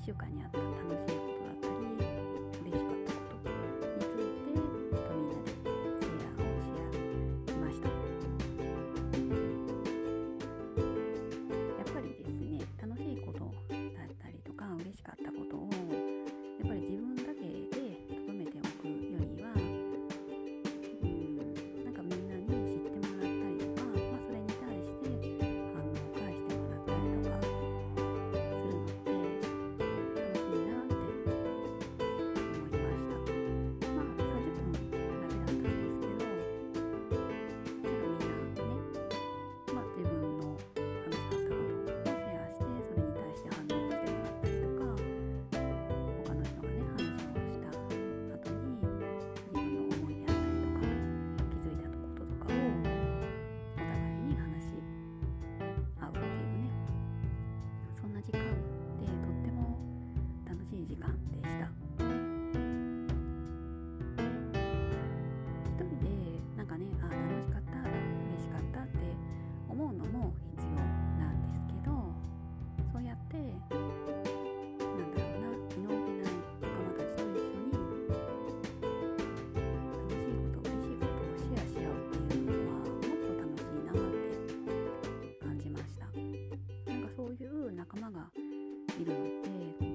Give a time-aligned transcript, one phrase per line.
[0.00, 1.09] 1週間にあった楽しい
[88.98, 89.89] いるので。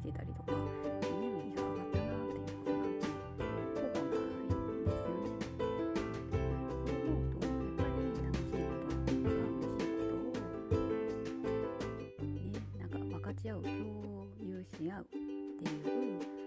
[0.00, 5.28] してたりとか上がったなっていうことなんてないんですよね。
[5.60, 9.12] そう思うとやっぱり楽しいこと楽
[9.68, 10.40] しいことを、
[12.86, 13.68] んか分かち合う共
[14.40, 16.39] 有し合うっていう